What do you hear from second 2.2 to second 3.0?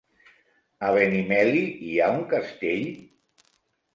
castell?